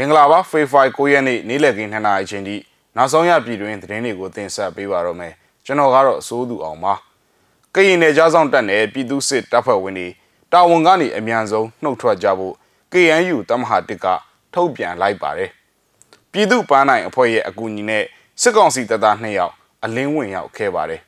[0.00, 2.56] မင်္ဂလာပါဖေဖိုင်9ရက်နေ့နေ့လည်ခင်း2နာရီချိန်ထိ
[2.96, 5.32] နောက်ဆုံးရပြည်တွင်သတင်းတွေကိုတင်ဆက်ပေးပါတော့မယ်
[5.64, 6.94] ကျွန်တော်ကတော့အစိုးသူအောင်ပါ
[7.74, 10.08] ကရင်နယ်ကြားဆောင်တက်နယ်ပြည်သူစစ်တပ်ဖွဲ့ဝင်တွေ
[10.52, 12.54] တာဝန်ကနေအမြန်ဆုံးနှုတ်ထွက်ကြဖို့
[12.92, 14.06] KNU တမဟာတစ်က
[14.54, 15.50] ထုတ်ပြန်လိုက်ပါတယ်
[16.32, 18.04] ပြည်သူပန်းနိုင်အဖွဲ့ရဲ့အကူအညီနဲ့
[18.42, 19.54] စစ်ကောင်စီတပ်သား2ယောက်
[19.84, 21.02] အလင်းဝင်ရောက်ခဲ့ပါတယ်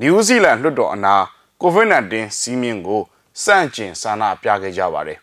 [0.00, 1.14] နယူးဇီလန်လွှတ်တော်အနာ
[1.62, 3.02] COVID-19 စီးမြင့်ကို
[3.44, 5.18] စန့်ကျင်ဆန္ဒပြခဲ့ကြပါတယ်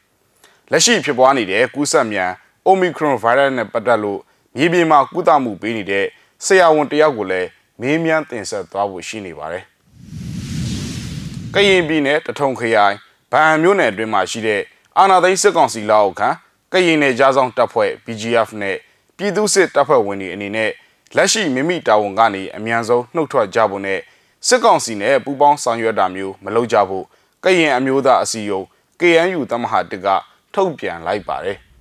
[0.71, 2.31] လက်ရှိဖြစ်ပွားနေတဲ့ကူးစက်မြန်
[2.71, 4.19] Omicron virus နဲ့ပတ်သက်လို့
[4.55, 6.05] မြေပြင်မှာကုသမှုပေးနေတဲ့
[6.45, 7.49] ဆရာဝန်တယောက်ကိုလည်း
[7.81, 9.63] မေးမြန်းတင်ဆက်သွားဖို့ရှိနေပါတယ်။
[11.53, 12.95] ကရင်ပြည်နယ်တထုံခရိုင်
[13.31, 14.61] ဗဟန်မြို့နယ်အတွင်းမှာရှိတဲ့
[14.97, 16.29] အာနာသိန်းစစ်ကောင်စီလက်အောက်ခံ
[16.73, 18.77] ကရင်နယ်ကြားဆောင်တပ်ဖွဲ့ BGF နဲ့
[19.17, 20.71] ပြည်သူ့စစ်တပ်ဖွဲ့ဝင်တွေအနေနဲ့
[21.15, 23.99] လက်ရှိမိမိတာဝန်ကနေအမြန်ဆုံးနှုတ်ထွက်ကြဖို့နဲ့
[24.47, 27.05] စစ်ကောင်စီနဲ့ပူးပေါင်းဆောင်ရွက်တာမျိုးမလုပ်ကြဖို့
[27.43, 28.65] ကရင်အမျိုးသားအစည်းအရုံး
[28.99, 30.07] KNU တမဟာတက
[30.53, 31.59] ထုတ်ပြန်လိုက်ပါတယ်။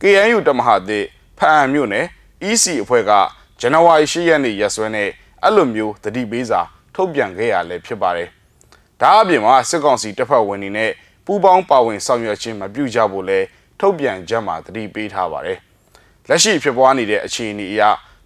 [0.00, 1.04] KNU တမဟာသစ်
[1.38, 2.06] ဖအံမြို့နယ်
[2.48, 3.12] EC အဖွဲ့က
[3.60, 5.08] ဇန်နဝါရီ10ရက်နေ့ရက်စွဲနဲ့
[5.42, 6.60] အဲ့လိုမျိုးတတိပေးစာ
[6.94, 8.28] ထုတ်ပြန်ခဲ့ရလဲဖြစ်ပါတယ်။
[9.00, 10.90] ဒါအပြင်မှာစစ်ကောင်စီတပ်ဖွဲ့ဝင်တွေနဲ့
[11.26, 13.40] ပူးပေါင်းပါဝင်ဆောင်ရွက်ခြင်းမပြုကြဖို့လဲ
[13.80, 15.58] ထုတ်ပြန်ချက်မှာတတိပေးထားပါတယ်။
[16.28, 17.82] လက်ရှိဖြစ်ပွားနေတဲ့အခြေအနေအရ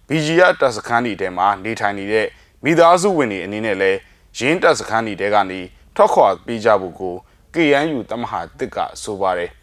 [0.07, 2.27] BGR တပ်စခန်းတွေထဲမှာနေထိုင်နေတဲ့
[2.63, 3.91] မိသားစုဝင်တွေအနေနဲ့လဲ
[4.37, 5.59] ရင်းတပ်စခန်းတွေထဲကနေ
[5.95, 7.15] ထွက်ခွာပေးကြဖို့ကို
[7.53, 9.51] KNU တမဟာတစ်ကဆိုပါတယ်။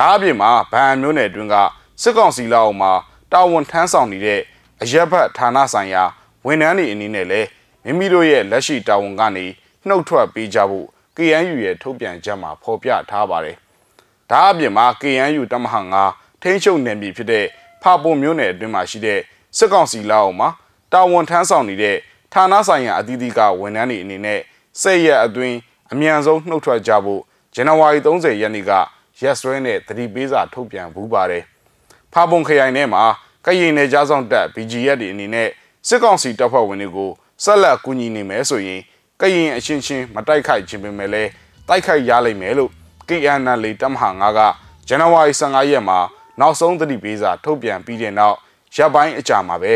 [0.00, 1.54] ဒါအပြင်မှာဗန်မျိုးနယ်အတွင်းက
[2.02, 2.92] စစ်ကောင်စီလက်အောက်မှာ
[3.32, 4.40] တာဝန်ထမ်းဆောင်နေတဲ့
[4.82, 6.02] အရက်ဘတ်ဌာနဆိုင်ရာ
[6.46, 7.48] ဝန်ထမ်းတွေအနေနဲ့လည်း
[7.84, 9.46] မိမိတို့ရဲ့လက်ရှိတာဝန်ကနေ
[9.86, 13.56] နှုတ်ထွက်ပေးကြဖို့ KNU ရဲ့ထုတ်ပြန်ချက်မှာဖော်ပြထားပါတယ်။
[14.30, 15.80] ဒါအပြင်မှာ KNU တမဟာ
[16.12, 17.44] 9ထိန်းချုပ်နယ်မြေဖြစ်တဲ့
[17.82, 19.20] ဖာပုံမြို့နယ်အတွင်းမှာရှိတဲ့
[19.56, 20.48] စစ်ကောင်စီလက်အောက်မှာ
[20.92, 21.96] တာဝန်ထမ်းဆောင်နေတဲ့
[22.32, 24.40] ဌာနဆိုင်ရာအသီးသီးကဝန်ထမ်းတွေအနေနဲ့
[24.80, 25.56] စိတ်ရက်အတွင်း
[25.92, 27.20] အမြန်ဆုံးနှုတ်ထွက်ကြဖို့
[27.54, 28.72] ဇန်နဝါရီ30ရက်နေ့က
[29.22, 31.44] ရက်စွဲနဲ့တတိပေးစာထုတ်ပြန်ဘူးပါတယ်။
[32.12, 33.02] ဖာပုံခရိုင်ထဲမှာ
[33.46, 35.48] ကရင်နယ်ကြားဆောင်တပ် BGF တွေအနေနဲ့
[35.88, 37.10] စစ်ကောင်စီတပ်ဖွဲ့ဝင်တွေကို
[37.44, 38.80] ဆက်လက်ကူညီနေမယ်ဆိုရင်
[39.20, 41.30] ကရင်အချင်းချင်းမတိုက်ခိုက်ခြင်းပင်လည်း
[41.68, 42.70] တိုက်ခိုက်ရလိမ့်မယ်လို့
[43.08, 44.40] KNL တပ်မဟာ9က
[44.88, 45.98] ဇန်နဝါရီ15ရက်မှာ
[46.40, 48.36] နောက်ဆုံးသတိပေးစာထုတ်ပြန်ပြီးတဲ့နောက်
[48.76, 49.72] ရပ်ပိုင်းအကြာမှာပဲ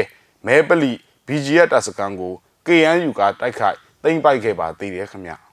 [0.46, 0.92] မဲပလီ
[1.26, 2.32] BGF တပ်စခန်းကို
[2.66, 5.43] KNU ကတိုက်ခိုက်သိမ်းပိုက်ခဲ့ပါသေးတယ်ခင်ဗျ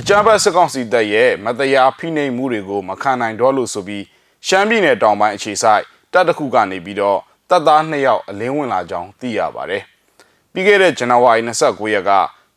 [0.00, 4.04] အကြမ်းဖက်စစ်ကောင်စီတပ်ရဲ့မတရားဖိနှိပ်မှုတွေကိုမခံနိုင်တော့လို့ဆိုပြီး
[4.46, 5.82] ရှမ်းပြည်နယ်တောင်ပိုင်းအခြေစိုက်
[6.12, 7.18] တပ်တစ်ခုကနေပြီးတော့
[7.50, 9.82] တပ်သား2ယောက်အလင်းဝင်လာကြောင်းသိရပါတယ်။
[10.52, 12.10] ပြီးခဲ့တဲ့ဇန်နဝါရီ29ရက်က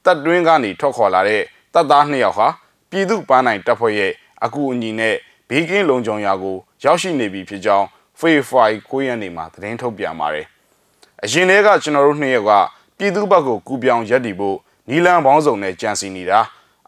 [0.06, 1.44] တပ်တွင်းကနေထွက်ခွာလာတဲ့
[1.74, 2.48] တပ်သား2ယောက်ဟာ
[2.92, 4.12] ပြည်သူ့ပန်းနိုင်တပ်ဖွဲ့ရဲ့
[4.46, 5.16] အကူအညီနဲ့
[5.50, 7.86] ဘေးကင်းလုံခြုံရာကိုရောက်ရှိနေပြီဖြစ်ကြောင်း
[8.20, 10.46] Fairfly 9ရက်နေ့မှာသတင်းထုတ်ပြန်ပါတယ်။
[11.24, 12.52] အရင်တည်းကကျွန်တော်တို့နှစ်ယောက်က
[12.98, 14.58] ပြည်သူ့ဘက်ကိုကူပြောင်းရက်တည်ဖို့
[14.90, 16.40] နီလန်ပေါင်းစုံနဲ့ကြံစီနေတာ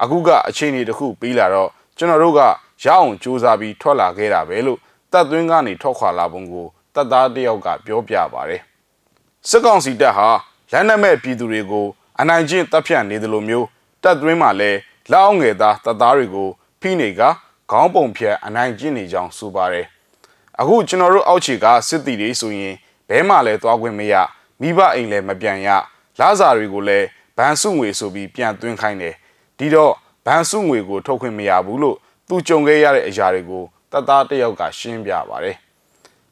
[0.02, 2.42] အခုကအခြေအနေတစ်ခုပြီးလာတော့ကျွန်တော်တို့က
[2.84, 4.80] ရအောင်စူးစမ်းပြီးထွက်လာခဲ့တာပဲလို့
[5.12, 8.62] တပ်သွင်းကနေထွက်ခွာလာပုံကိုတပ်သားတယောက်ကပြောပြပါတယ်
[9.50, 10.30] စစ်ကောင်စီတပ်ဟာ
[10.72, 11.88] လက်နက်မဲ့ပြည်သူတွေကို
[12.20, 13.68] အနိုင်ကျင့်တပ်ဖြတ်နေတယ်လို့မျိုး
[14.04, 14.72] တပ်သွင်းမှာလဲ
[15.12, 16.50] လက်အောင်ငယ်သားတပ်သားတွေကို
[16.82, 17.22] ဖိနေက
[17.72, 19.86] ခေါင်းပုံဖြတ်အနိုင်ကျင့်နေကြောင်းဆိုပါတယ်
[20.60, 22.76] အခုကျွန်တော်တို့အောက်ခြေကစစ်တီတွေဆိုရင်
[23.10, 24.16] ဘဲမှလည်းသွားခွင့်မရ
[24.62, 25.70] မိဘအိမ်လည်းမပြန်ရ
[26.20, 27.08] လာစာတွေကိုလည်း
[27.38, 29.16] ဗန်စုငွေဆိုပြီးပြန်သွင်းခိုင်းတယ်
[29.60, 29.94] ဒီတော့
[30.26, 31.98] ဗန်စုငွေကိုထုတ်ခွင့်မရဘူးလို့
[32.28, 35.56] သူကြုံခဲ့ရတဲ့အရာတွေကိုတသားတယောက်ကရှင်းပြပါတယ်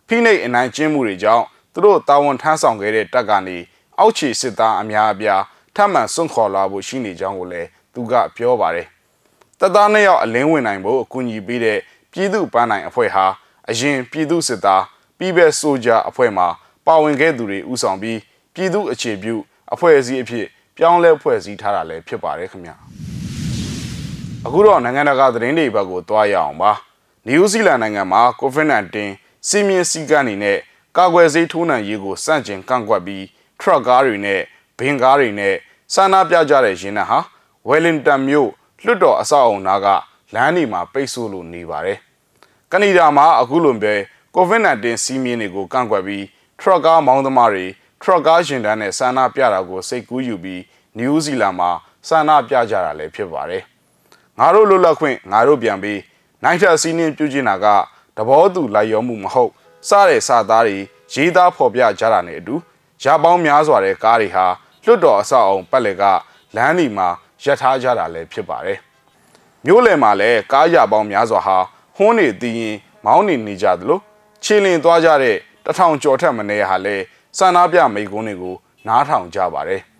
[0.08, 3.58] ဖိနှိပ်အနိုင်ကျင့်မှုတွေကြောင့်သူတို့တာဝန်ထမ်းဆောင်ခဲ့တဲ့တပ်ကနေ
[4.00, 5.42] အောက်ခြေစစ်သားအများအပြား
[5.76, 8.88] ထပ်မံစွန့်ခေါ်လာဖို့ရှိနေကြောင်းကိုလည်းသူကပြောပါတယ်
[9.60, 11.80] တပ်သားနှစ်ယောက်အလင်းဝင်နိုင်ဖို့အကူအညီပေးတဲ့
[12.12, 13.26] ပြည်သူ့ပန်းနိုင်အဖွဲ့ဟာ
[13.70, 14.84] အရင်ပြည်သူစစ်သား
[15.18, 16.46] ပြည်ဘက်ဆိုဂျာအဖွဲ့မှ
[16.86, 18.20] ပါဝင်ခဲ့သူတွေဥဆောင်ပြီး
[18.54, 19.36] ပြည်သူအခြေပြု
[19.74, 20.46] အဖွဲ့အစည်းအဖြစ်
[20.78, 23.17] ပြောင်းလဲဖွဲ့စည်းထားတာလည်းဖြစ်ပါတယ်ခင်ဗျ
[24.48, 26.72] အခုတော့နိုင်ငံတကာသတင်းတွေဘက်ကိုတွားရအောင်ပါ
[27.26, 28.96] နယူးဇီလန်နိုင်ငံမှာ COVID-19
[29.48, 30.58] စီမင်းစည်းကမ်းတွေနဲ့
[30.98, 33.26] ကာကွယ်ဆေးထိုးနှံရေးကိုစန့်ကျင်ကန့်ကွက်ပြီး
[33.60, 34.42] ထရက်ကားတွေနဲ့
[34.80, 35.56] ဘင်ကားတွေနဲ့
[35.94, 37.20] ဆန္ဒပြကြတဲ့ရင်းနှံဟာ
[37.68, 38.50] ဝယ်လင်တန်မြို့
[38.84, 39.88] လွှတ်တော်အဆောက်အုံနာက
[40.34, 41.98] လမ်းတွေမှာပိတ်ဆို့လို့နေပါတယ်။
[42.72, 43.94] ကနေဒါမှာအခုလိုပဲ
[44.36, 46.26] COVID-19 စီးမြင်တွေကိုကန့်ကွက်ပြီး
[46.60, 47.66] ထရက်ကားမောင်းသမားတွေ
[48.02, 50.62] ထရက်ကားရှင်တန်းနဲ့ဆန္ဒပြတာကိုစိတ်ကူးယူပြီး
[50.98, 51.72] နယူးဇီလန်မှာ
[52.08, 53.64] ဆန္ဒပြကြတာလည်းဖြစ်ပါတယ်။
[54.40, 56.00] ငါတို့လွတ်လပ်ခွင့်ငါတို့ပြန်ပြီး
[56.44, 57.66] နိုင်ထစီးနှင်းပြုကျင်တာက
[58.18, 59.52] တဘောသူလိုက်ရောမှုမဟုတ်
[59.88, 60.78] စတဲ့စာသားတွေ
[61.14, 62.56] ရေးသားဖော်ပြကြတာနဲ့အတူ
[63.04, 64.46] ရပေါင်းများစွာတဲ့ကားတွေဟာ
[64.86, 66.04] လွတ်တော်အဆောက်အုံပတ်လည်က
[66.56, 67.08] လမ်းဒီမှာ
[67.44, 68.78] ရပ်ထားကြတာလည်းဖြစ်ပါတယ်။
[69.66, 71.58] မြို့လယ်မှာလည်းကားရပေါင်းများစွာဟာ
[71.98, 74.00] ဟွန်းနေတီးရင်မောင်းနေနေကြသလို
[74.44, 77.04] ခြေလင်သွားကြတဲ့တထောင်ကျော်ထက်မနည်းဟာလည်း
[77.38, 78.56] စန္ဒပြမိကုန်းတွေကို
[78.88, 79.82] နားထောင်ကြပါတယ်။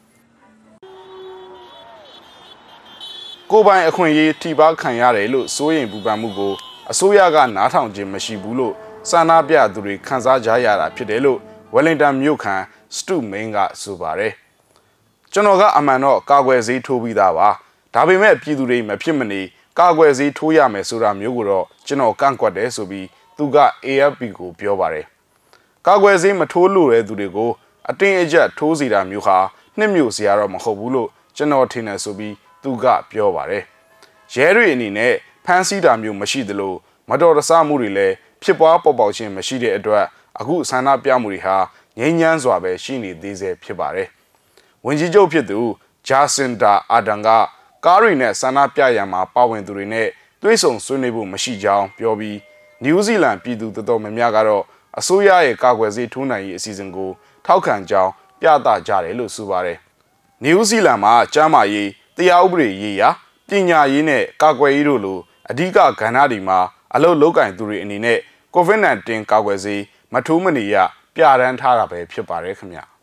[3.52, 6.54] ကိုပိုင်အခွင့်အရေးထိပါခံရတယ်လို့စိုးရိမ်ပူပန်မှုကို
[6.92, 8.74] အစိုးရကနားထောင်ခြင်းမရှိဘူးလို့
[9.10, 11.40] စာနာပြသူတွေခန်းစားကြရတာဖြစ်တယ်လို့
[11.74, 12.56] ဝယ်လင်တန်မြို့ခံ
[12.96, 14.34] စတုမင်းကဆိုပါတယ်
[15.32, 17.50] ကျွန်တော်ကအမှန်တော့ကာကွယ်ဆေးထိုးပြီးသားပါ
[17.94, 19.42] ဒါပေမဲ့ပြည်သူတွေမဖြစ်မနေ
[19.80, 23.08] ကာကွယ်ဆေးထိုးရမယ်ဆိုတာမျိုးကိုတော့ကျွန်တော်ကန့်ကွက်တယ်ဆိုပြီး
[23.38, 25.06] သူက AFP ကိုပြောပါတယ်
[25.88, 27.52] ကာကွယ်ဆေးမထိုးလို့တဲ့သူတွေကို
[27.90, 29.38] အတင်းအကျပ်ထိုးစီတာမျိုးဟာ
[29.78, 32.34] နှစ်မျိုးစရာတော့မဟုတ်ဘူးလို့ကျွန်တော်ထင်တယ်ဆိုပြီး
[32.64, 33.64] သူကပြောပါတယ်
[34.34, 35.14] ရဲတွေအနေနဲ့
[35.46, 36.74] ဖမ်းဆီးတာမျိုးမရှိသလို
[37.10, 40.06] မတော်တဆမှုတွေလည်းဖြစ်ပွားပေါ်ပေါက်ခြင်းမရှိတဲ့အတွက်
[40.40, 41.58] အခုဆန္ဒပြမှုတွေဟာ
[42.00, 44.08] ငြိမ်းချမ်းစွာပဲရှိနေသေးစေဖြစ်ပါတယ်
[44.86, 45.60] ဝင်ကြီးချုပ်ဖြစ်သူ
[46.08, 47.30] ဂျာစင်တာအာဒန်က
[47.86, 50.08] ကားတွေနဲ့ဆန္ဒပြရန်မှာပါဝင်သူတွေနဲ့
[50.42, 52.38] တွဲဆုံဆွေးနွေးဖို့မရှိကြောင်းပြောပြီး
[52.84, 54.64] နယူးဇီလန်ပြည်သူတော်တော်များများကတော့
[55.00, 57.10] အစိုးရရဲ့ကာကွယ်ဆေးထိုးနိုင်ရေးအစီအစဉ်ကို
[57.46, 58.12] ထောက်ခံကြောင်း
[58.42, 59.78] ပြသကြတယ်လို့ဆိုပါတယ်။
[60.44, 63.10] နယူးဇီလန်မှာကျန်းမာရေး တရားဥပဒေရေးရာ
[63.48, 65.20] ပညာရေးနဲ့ကာကွယ်ရေးတို့လို
[65.50, 66.60] အဓိကကဏ္ဍတွေမှာ
[66.96, 68.20] အလုပ်လုပ်ကင်သူတွေအနေနဲ့
[68.56, 69.82] COVID-19 ကာကွယ်ဆေး
[70.14, 70.76] မထိုးမနေရ
[71.16, 72.80] ပြရန်ထားတာပဲဖြစ်ပါတယ်ခင်ဗျ။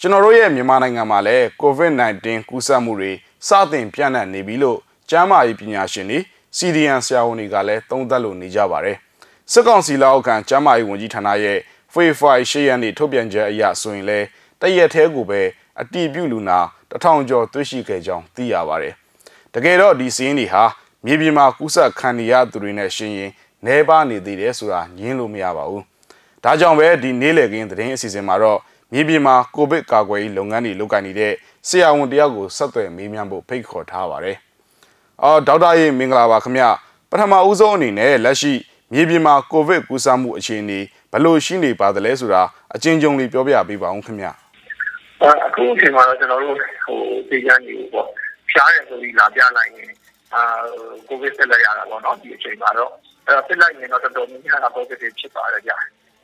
[0.00, 3.12] ကျွန်တော်တို့ရဲ့မြန်မာနိုင်ငံမှာလည်း COVID-19 ကူးစက်မှုတွေ
[3.48, 4.78] စတင်ပြန့်နှံ့နေပြီလို့
[5.10, 6.18] ကျန်းမာရေးပညာရှင်တွေ
[6.56, 8.96] CDN ဆရာဝန်တွေကလည်းသုံးသပ်လို့နေကြပါတယ်။
[9.52, 11.58] စစ်ကောင်စီလက်အောက်ခံကျန်းမာရေးဝန်ကြီးဌာနရဲ့
[11.96, 14.26] ဖေဖော်ဝါရီ၈ရက်နေ့ထုတ်ပြန်ချက်အရဆိုရင်လည်း
[14.60, 15.40] တရက်သေးကိုပဲ
[15.80, 16.58] အတီးပြုလူနာ
[16.90, 18.94] တထောင်ကျော်တွေ့ရှိခဲ့ကြောင်းသိရပါတယ်။
[19.54, 20.64] တကယ်တော့ဒီစီးရင်တွေဟာ
[21.04, 23.30] မြေပြင်မှာကူးစက်ခံနေရသူတွေနဲ့ရှင်ရင်
[23.66, 25.82] နေပါနေသေးတယ်ဆိုတာညင်းလို့မရပါဘူး။
[26.44, 28.58] ဒါကြောင့်ပဲဒီနေ့လည်ခင်းသတင်းအစီအစဉ်မှာတော့
[28.92, 31.32] မြေပြင်မှာကိုဗစ်ကာကွယ်ရေးလုပ်ငန်းတွေလုပ်ကိုင်နေတဲ့
[31.68, 34.36] ဆရာဝန်တယောက်ကိုဆက်သွယ်မေးမြန်းဖို့ဖိတ်ခေါ်ထားပါတယ်။
[35.22, 36.64] အော်ဒေါက်တာရေမင်္ဂလာပါခင်ဗျ။
[37.10, 38.52] ပထမဦးဆုံးအနေနဲ့လက်ရှိ
[38.92, 40.80] မြေပြင်မှာကိုဗစ်ကူးစက်မှုအခြေအနေ
[41.12, 42.42] ဘယ်လိုရှိနေပါသလဲဆိုတာ
[42.74, 44.26] အချင်းချင်းလေးပြောပြပေးပါဦးခင်ဗျ။
[45.46, 46.98] အခုအချိန်မှာတော့ကျွန်တော်တို့ဟို
[47.28, 48.08] သိကြနေဘူးပေါ့
[48.50, 49.90] ဖြားရဆိုပြီးလာပြလိုက်ရင်
[50.34, 50.42] အာ
[51.08, 52.90] ကိုဗစ်ဆက်လက်ရတာပေါ့နော်ဒီအချိန်မှာတော့
[53.26, 55.76] အဲ့တော့ဆက်လိုက်ရင်တော့တော်တော်များများက positive ဖြစ်ပါတယ်ကြာ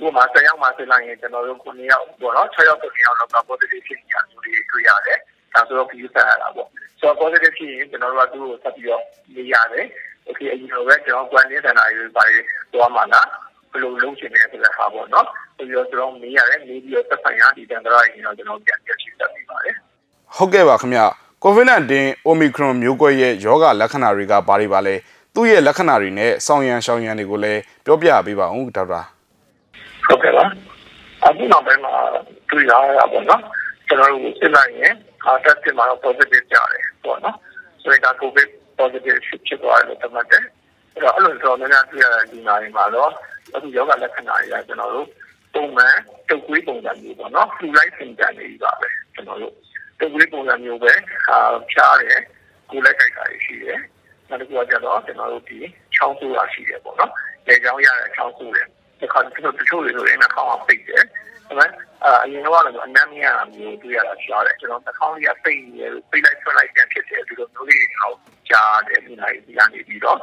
[0.03, 5.19] ဥပမာ10ယောက်မှဆက်လိုက်ရင်ကျွန်တော်တို့9ယောက်ပေါ့နော်6ယောက်9ယောက်တော့ positive ဖြစ်နေတာမျိုးတွေတွေ့ရတယ်
[5.55, 6.69] ဒါဆိုတော့ပြီးဆက်ရတာပေါ့
[7.01, 9.03] ဆိုတော့ positive ဖြစ်ရင်ကျွန်တော်တို့ကသူ့ကိုဆက်ပြီးတော့
[9.35, 9.87] နေရတယ်
[10.32, 13.28] โอเคအရင်လိုပဲကျွန်တော် quarantine center တွေပါတယ်သွားမှာလား
[13.72, 15.28] ဘယ်လိုလုပ်ချင်လဲဆိုတဲ့ဟာပေါ့နော်
[15.58, 19.76] ပြီးတော့ကျွန်တော်မေးရတယ်မေးပြီးတော့သက်ဆိုင်ရာဒီတန်တရာရင်တော့ကျွန်တော်ပြန်ပြချင်တတ်ပြီးပါတယ်
[20.36, 21.02] ဟုတ်ကဲ့ပါခင်ဗျ
[21.44, 21.94] COVID-19
[22.28, 24.96] Omicron မျိုးကွဲရဲ့ယောဂလက္ခဏာတွေကဘာတွေပါလဲ
[25.34, 29.02] သူ့ရဲ့လက္ခဏာတွေနဲ့စောင်းရန်ရှောင်းရန်တွေကိုလည်းပြောပြပေးပါဦးဒေါက်တာ
[30.08, 30.46] ဟုတ်ကဲ့ပါ
[31.24, 31.94] အခုနောက်ပိုင်းမှာ
[32.50, 33.42] တွေ့ရတာပေါ့နော်
[33.88, 34.94] ကျွန်တော်တို့စစ်လိုက်ရင်
[35.26, 37.36] အာ test မှာတော့ positive ကြတယ်ပေါ့နော်
[37.82, 38.48] ဆိုရင်ဒါ covid
[38.83, 40.45] positive ဖြစ်သွားတယ်လို့သတ်မှတ်တယ်
[40.95, 43.11] အဲ့တော့အဲ့လိုဆိုတော့လည်းတွေ့ရတဲ့ဒီနာရီမှာတော့
[43.55, 45.09] အခုယောဂလက္ခဏာတွေကကျွန်တော်တို့
[45.55, 45.97] ပုံမှန်
[46.29, 49.55] တုပ်ကွေးပုံစံမျိုးပေါ့နော် flu like symptom တွေပါပဲကျွန်တော်တို့
[50.01, 50.93] တုပ်ကွေးပုံစံမျိုးပဲ
[51.29, 51.39] အာ
[51.73, 52.21] ဖြားတယ်
[52.71, 53.79] ကိုယ်လက်ကြိုက်တာရှိတယ်
[54.29, 55.59] နောက်တစ်ခုကကျတော့ကျွန်တော်တို့ဒီ
[55.95, 57.13] ချောင်းဆိုးတာရှိတယ်ပေါ့နော်
[57.47, 58.67] လေချောင်းရတဲ့ချောင်းဆိုးတယ်
[59.01, 61.71] ဒီခါကျတော့တချို့တွေဆိုရင်နှာခေါင်းကပိတ်တယ်ဒါပေမဲ့
[62.05, 68.15] အာအရင်ကတော့အနမ်းမရမျိုးတွေ့ရတာရှားတယ်ကျွန်တော်နှာခေါင်းလေးကပိတ်နေတယ်ပိတ်လိုက်ဆွဲလိုက်ပြန်ဖြစ်တယ်ဒီလိုမျိုးလေးတော့
[68.53, 70.19] ကြားတယ်ဒီနိုင်ဒီကနေပြီးတော့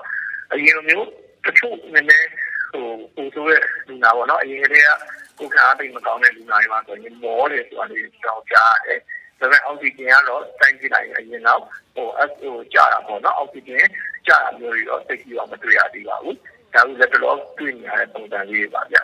[0.53, 1.07] အရင်လိုမျိုး
[1.45, 2.29] တချို့နည်းနည်း
[2.71, 2.85] ဟို
[3.15, 4.91] ဟိုဆိုတဲ့လူနာပေါ့နော်အရင်ကတည်းက
[5.39, 8.99] ကိုယ်ခံအားသိမကောင်းတဲ့လူနာတွေမှာဆိုရင်မောတယ်ဆိုတာလေးကြောင်ကြားတယ်
[9.39, 11.61] ဒါပေမဲ့အောက်ဆီဂျင်ကတော့တိုင်းကြည့်လိုက်ရင်အရင်တော့
[11.95, 13.85] ဟိုအဟိုကြာတာပေါ့နော်အောက်ဆီဂျင်
[14.27, 16.37] ကြာတာမျိုးတွေတော့သိပြီးတော့မတွေ့ရသေးပါဘူး
[16.73, 19.01] ဒါကလည်းတော့တွေ့နေရတဲ့ပုံစံလေးပါဗျာ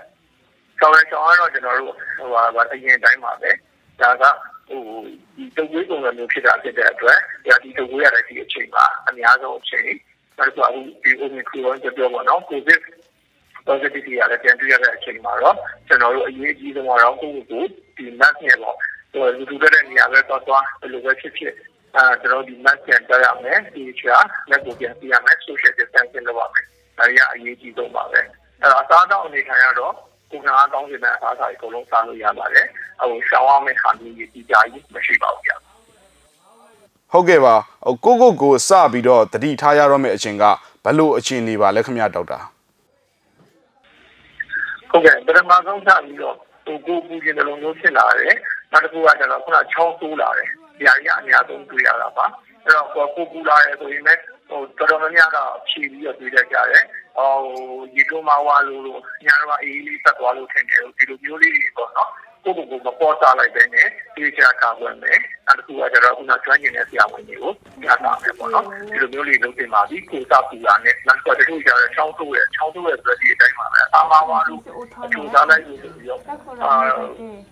[0.80, 3.52] ဆောင်းရဆောင်းကတော့ကျွန်တော်တို့ဟိုဟာအရင်တိုင်းပါပဲ
[4.02, 4.24] ဒါက
[4.68, 4.82] ဟို
[5.36, 9.90] ဒီတုပ်ဝေးပုံစံမျိုးဖြစ်တာဖြစ်တဲ့အတွက်ဒါဒီတုပ်ဝေးရတဲ့ဒီအချိန်မှာအများဆုံးအချိန်
[10.38, 12.82] နောက်တစ်ခုဒီ Omicron ကြောပြောပေါ့နော် COVID
[13.68, 15.56] positivity ရတဲ့ပြန်တွေ့ရတဲ့အချိန်မှာတော့
[15.88, 18.76] ကျွန်တော်တို့အရေးကြီးဆုံးကတော့ကိုယ့်ကိုယ်ဒီ mask နဲ့ပေါ့
[19.14, 21.54] ဟိုလူလူတဲ့နေရာပဲတော့သွားဘယ်လိုပဲဖြစ်ဖြစ်
[21.96, 24.18] အာကျွန်တော်ဒီ mask ပြန်ကြရမယ်ဒီချာ
[24.50, 26.66] လက်ကိုပြန်ပြရမယ် social distancing လုပ်ရမယ်
[26.98, 28.26] ဒါရအရေးကြီးဆုံးပါပဲအဲ့
[28.62, 29.94] တော့အစားအသောက်အနေထိုင်ရတော့
[30.36, 32.65] ကိုယ်ကအားကောင်းတဲ့အစားအစာတွေအကုန်လုံးစားလို့ရပါတယ်
[33.00, 35.56] ဟိုရှောင်းအောင်မဲ့ဟာမျိုးကြီးဒီကြကြီးမရှိပါဘူးဗျာ
[37.12, 40.44] ဟုတ်ကဲ့ပါဟိုကိုကိုကိုစပြီးတော့တတိထားရတော့မယ့်အချိန်က
[40.84, 42.39] ဘယ်လိုအချိန်နေပါလဲခင်ဗျဒေါက်တာ
[44.89, 48.36] ဟုတ်ကဲ့ပထမဆုံးစပြီးတော့ဟိုကိုပူခြင်းတလုံးမျိုးဖြစ်လာတယ်
[48.72, 52.25] နောက်တစ်ခုကကျတော့ခုနချောင်းဆိုးလာတယ်ဒီအရာအများဆုံးတွေ့ရတာပါ
[52.63, 55.38] အဲ့တော့ကိုကိုပူလာတယ်ဆိုရင်လည်း ဟိုတော်တော်များများက
[55.70, 56.84] ဖြည့်ပြီးတော့တွေ့တတ်ကြတယ်
[57.18, 57.30] ဟို
[57.96, 62.10] ရေတိုးမဝါလို့လို့ညာတော့အေးလေးဆက်သွားလို့ထင်တယ်ဒီလိုမျိုးလေးတွေပေါ့နော်
[62.44, 74.62] ကိုကိုကိုမပေါ်စားလိုက်ပဲနဲ့ဒီချာကာကွယ်မယ်အဲ့ဒါကကျတော့ခုနကျွမ်းကျင်တဲ့ဆရာဝန်တွေကိုညှတာမယ် ပေါ့နော်ဒီလိုမျိုးလေးလုပ်တင်ပါပြီကိုစားပူတာနဲ့လမ်းကွက်တို့ကြတဲ့ချောင်းတို့ရဲ့ချောင်းတို့ရဲ့ဆိုဒီအတိုင်းပါပဲအာမဝါလို့
[75.06, 76.22] အထူးစားလိုက်လို့ပြီးတော့
[76.64, 76.74] အာ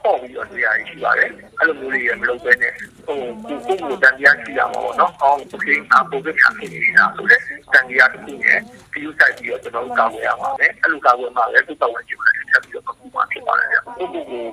[0.03, 2.73] ပေါ့ပြီးတော့နေရာကြီးရှိပါတယ်အဲ့လိုမျိုးလေးရမလုပ်ဘဲနဲ့
[3.05, 7.39] ဟိုကိုကိုကိုတန်တရားရှိတာပါပေါ့နော်ဟောကိုကိန်းအပုတ်ကခံနေတာဆိုတဲ့
[7.73, 8.59] တန်တရားတစ်ခုနဲ့
[8.93, 14.45] ပြူဆိုင်ပြီးတော့ကျွန်တော်ကောက်ရပါမယ်အဲ့လိုကောက်ရမှလည်းသူ့တော်ဝင်ကြည့်လို့ထပ်ပြီးတော့ပုံမှန်ဖြစ်ပါတယ်ကိုကိုကို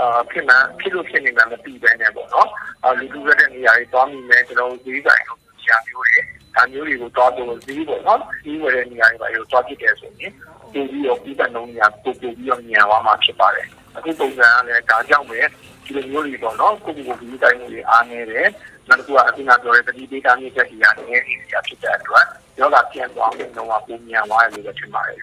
[0.00, 2.48] အာဖြစ်မှဖြစ်လို့ဖြစ်နေတာမသိဘဲနဲ့ပေါ့နော်
[2.84, 5.36] အာလူလူရတဲ့နေရာကြီးသွားမိမယ်ကျွန်တော်ဈေးဆိုင်ကို
[5.72, 6.20] နေရာမျိုးတွေ
[6.56, 10.32] ဒါမျိုးတွေကိုသွားလို့ဈေးပေါ့နော်ဈေးဝယ်တဲ့နေရာတွေပါရောသွားကြည့်တယ်ဆိုရင်
[10.72, 15.40] ပို့ပြီးတော့ပြီးတဲ့နှုံးနေရာပို့ပို့ပြီးတော့ညံသွားမှာဖြစ်ပါတယ်အခုပုံစံကလည်းဒါကြောင့်ပဲ
[15.84, 18.48] ဒီလိုမျိုးတွေပေါ့နော်ကိုကိုကိုဒီတိုင်းမျိုးတွေအားနေတယ်
[18.88, 22.24] နောက်တစ်ခုကအခုနပြောတဲ့တတိဒေတာမျိုးချက်တွေရတယ်နေရာဖြစ်တဲ့အတွက်
[22.58, 25.18] ယောဂပြန်သွားတဲ့နှုံးကပုံမြန်သွားတယ်လို့ထင်ပါတယ်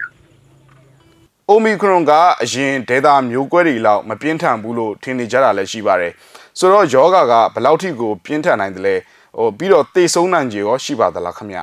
[1.48, 6.12] အိုမီခရွန်ကအရင်ဒေတာမျိုးကွဲတွေလောက်မပြင်းထန်ဘူးလို့ထင်နေကြတာလည်းရှိပါတယ်
[6.58, 8.94] ဆိုတော့ယောဂကဘယ်လောက်ထိကိုပြင်းထန်နိုင်တယ်လဲ
[9.36, 11.58] ဟိုပြီးတော့သေဆုံးနိုင်ကြရောရှိပါသလားခင်ဗျ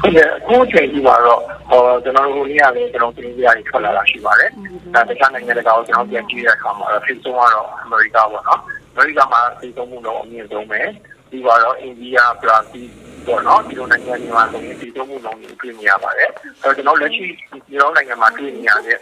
[0.00, 4.50] ဟုတ်ကဲ့အခုချိန်ကြီးမှာတော့ဟောကျွန်တော်တို့နေ့ကလည်းကျွန်တော်တင်ပြရည်ထွက်လာတာရှိပါတယ်။
[4.94, 8.60] ဒါတခြားနိုင်ငံတွေကကျွန်တော်ပြန်ကြည့်တဲ့အခါမှာတော့ဖြစ်ဆုံးကတော့အမေရိကပေါ့နော်။
[8.92, 10.80] အမေရိကမှာဖြစ်ဆုံးမှုတော့အမြင့်ဆုံးပဲ။
[11.30, 12.90] ဒီကတော့အိန္ဒိယ၊ဘရာဇီး
[13.26, 16.30] ပေါ့နော်ဒီလိုနိုင်ငံတွေမှာဆိုရင်ဖြစ်ဆုံးမှုလုံးကြီးတွေ့နေရပါတယ်။
[16.62, 17.26] အဲတော့ကျွန်တော်လက်ရှိ
[17.68, 18.98] ဒီလိုနိုင်ငံမှာတွေ့နေရတဲ့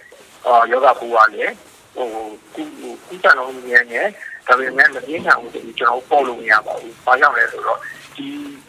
[0.47, 1.55] အာယောဂပူကလည်း
[1.95, 2.07] ဟို
[2.55, 2.63] ကု
[3.07, 4.03] ကုတန်လုံးငင်းနေ
[4.51, 7.79] ဒါပေမဲ့မပြင်းထန်ဘူးဆိုပြီးကျွန်တော်ပေါ်လို့မရပါဘူး။ဘာကြောင့်လဲဆိုတော့
[8.17, 8.27] ဒီ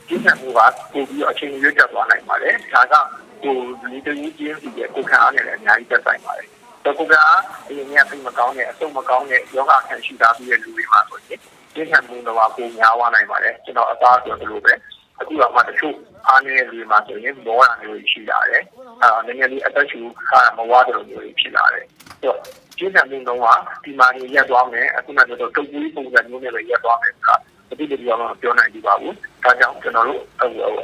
[0.07, 0.59] ပြင်းထန်မှုက
[0.93, 2.93] ပို့ပြီးအချိန်ရွေးတက်သွားနိုင်ပါတယ်။ဒါက
[3.41, 6.47] ဟိုဒီတည်းကြီးကြီးရဲ့ကိုခံအားနဲ့လည်းအများကြီးတက်ဆိုင်ပါတယ်။
[6.85, 11.39] တော့ကိုခံအားအရင်ကပြမကောင်းတဲ့အဆုတ်မကောင်းတဲ့ယောဂခံရှိတာပြီးတဲ့လူတွေမှာဆိုရင်
[11.73, 14.73] ပြင်းထန်မှုတော့ပိုများသွားနိုင်ပါတယ်။ကျွန်တော်အသားပြောသလိုပဲ
[15.19, 15.95] အခုတော့မှတချို့
[16.27, 18.63] အားနေတဲ့လူတွေမှာဆိုရင်မောတာမျိုးရှိလာတယ်။
[19.01, 21.85] အာနည်းနည်းလေးအသက်ရှူခါမဝါတဲ့လိုမျိုးဖြစ်လာတယ်။
[22.23, 22.37] တော့
[22.81, 23.39] ကျင်းတဲ့မှုတော့
[23.83, 27.35] ဒီမှာနေရက်သွားမယ်အခုနကတော့တုပ်ကြီးပုံစံမျိုးနဲ့ပဲရက်သွားမယ်ဆိုတာ
[27.71, 30.21] အတိအကျတော့ပြောနိုင်ပြီပါဘူး။ဒါကြောင့်ကျွန်တော်တို့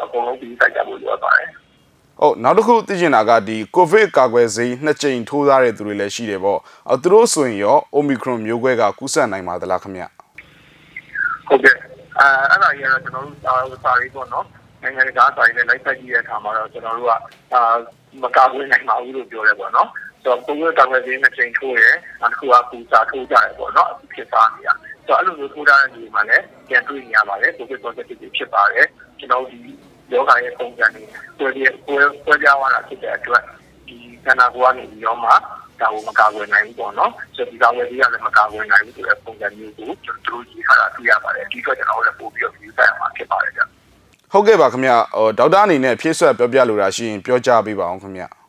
[0.04, 1.50] အကုန်လုံးပြီးတိုက်ကြဖို့လိုအပ်ပါတယ်။
[2.22, 10.04] ဟုတ်နောက်တစ်ခုသိချင်တာကဒီကိုဗစ်ကာကွယ်ဆေးနှစ်ကြိမ်ထိုးထားတဲ့သူတွေလည်းရှိတယ်ပေါ့အဲသူတို့ဆိုရင်ရောအိုမီခရွန်မျိုးကွဲကကူးစက်နိုင်ပါသလားခင်ဗျ
[11.48, 11.76] ဟုတ်ကဲ့
[12.20, 14.46] အဲအဲ့ဒါကြီးကတော့ကျွန်တော်တို့စာစာရေးပေါ့နော်
[14.82, 17.12] နိုင်ငံတကာစာရေးနဲ့လိုက်ဆက်ကြည့်တဲ့အခါမှာတော့ကျွန်တော်တို့က
[17.54, 17.62] အာ
[18.24, 21.90] မကာကွယ်နိုင်ပါဘူးလို့ပြောရဲပေါ့နော်ဆို တော့ပုံမှန်ကာကွယ်ဆေးနှစ်ကြိမ်ထိုးရဲ
[22.22, 24.74] နောက်တစ်ခုကပူစာထိုးကြရပေါ့နော်အခုဖြစ်သားနေတာ
[25.08, 28.88] ဆိုတော့အဲ့လိုမျိုးထိုးထားတဲ့လူတွေမှာလည်းပြန်တွေ့နေရပါတယ်ကိုဗစ် positive ဖြစ်ပါတယ်
[29.20, 29.60] ကျွန်တော်ဒီ
[30.12, 31.04] ယောဂရဲ့ပုံစံတွေ
[31.40, 33.44] တွေ့ရပွဲပွဲကြသွားတာဖြစ်တဲ့အတွက်
[33.88, 43.62] ဒီခန္ဓာကိုယ်ကနေပြီးတော့မှဒါကိုမကာကွယ်နိုင်ဘူးပေါ့နော်ဆိုတော့ဒီကာကွယ်ဆေးကလည်းမကာကွယ်နိုင်ဘူးဆိုတဲ့ပုံစံမျိုးကိုကျွန်တော်တို့ရေးထားတာတွေ့ရပါတယ်ဒီတော့ကျွန်တော်လည်းပို့ပြီးတော့ view ဆိုင်အောင်ဖြစ်ပါတယ်ဗျ
[44.32, 48.47] ဟုတ်ကဲ့ပါခင်ဗျဟိုဒေါက်တာအနေနဲ့ဖြည့်ဆွက်ပြောပြလိုတာရှိရင်ပြောကြပေးပါအောင်ခင်ဗျဟု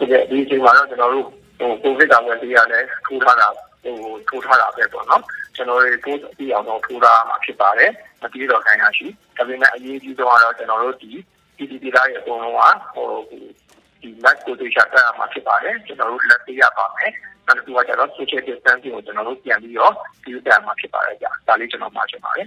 [0.00, 1.26] တ်ကဲ့ဒီအချိန်မှာတော့ကျွန်တော်တို့
[1.58, 3.48] ဟိုကိုဗစ်ကာကွယ်ဆေးရလည်းထိုးထားတာ
[3.84, 3.96] ဟို
[4.28, 5.22] ထိုးထားတာပဲပေါ့နော်
[5.56, 7.90] ကျွန်တော်တို့ထိုးပြီးအောင်တော့ထိုးထားမှာဖြစ်ပါတယ်
[8.22, 9.06] မပြေတော့ခိုင်းရရှိ
[9.36, 11.10] ဒါပေမဲ့အရေးကြီးဆုံးကတော့ကျွန်တော်တို့ဒီ
[11.56, 17.10] PPT သားရဲ့အကုန်လုံးကဟိုဒီ lab ကိုတွေ့ချတာမှာဖြစ်ပါတယ်ကျွန်တော်တို့လက်ပေးရပါမယ်
[17.46, 19.92] နောက်တစ်ခုကကျတော့ social distancing ကိုကျွန်တော်တို့ပြန်ပြီးတော့
[20.24, 22.46] ဒီဥတာမှာဖြစ်ပါတယ်ကြာဒါလေးကျွန်တော်မှာချင်ပါတယ်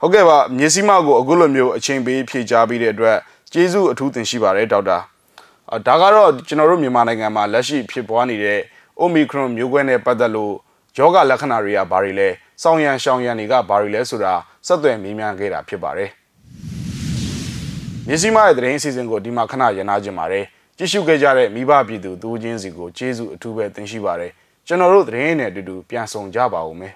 [0.00, 3.18] ဟုတ်ကဲ့ပါမြေစီမကိုအခုလိုမျိုးအချိန်ပေးဖြည့်ချပေးတဲ့အတွက်
[3.52, 5.17] ကျေးဇူးအထူးတင်ရှိပါတယ်ဒေါက်တာအာ
[5.86, 8.60] ဒါကတော့ကျွန်တော်တို့မြန်မာနိုင်ငံမှာလက်ရှိဖြစ်ပွားနေတဲ့
[8.98, 10.54] အိုမီခရွန်မျိုးကွဲနဲ့ပတ်သက်လို့
[10.96, 12.28] ယောဂလက္ခဏာတွေကဘာတွေလဲ
[12.62, 14.32] စောင်းရန်ရှောင်းရန်တွေကဘာတွေလဲဆိုတာ
[14.66, 16.10] ဆက်သွယ်မေးမြန်းခဲ့တာဖြစ်ပါတယ်
[18.06, 20.44] မြေစီမရဲ့သတင်းအစီအစဉ်ကိုဒီမှာခဏရနာကြပါတယ်
[20.78, 24.32] ကြည့်ရှုခဲ့ကြတဲ့မိဘပြည်သူသူချင်းစီကိုကျေးဇူးအထူးပဲတင်ရှိပါတယ်
[24.66, 26.94] ကျွန်တော်တို့သတင်းနဲ့အတူတူပြန်ဆောင်ကြပါဦးမယ်